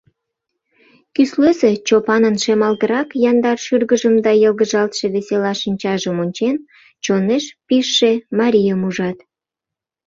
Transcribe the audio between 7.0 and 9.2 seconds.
чонеш пижше марийым ужат.